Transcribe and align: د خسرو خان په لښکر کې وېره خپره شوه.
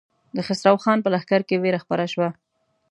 د 0.35 0.37
خسرو 0.47 0.81
خان 0.83 0.97
په 1.01 1.09
لښکر 1.13 1.41
کې 1.47 1.61
وېره 1.63 1.79
خپره 1.83 2.05
شوه. 2.13 2.29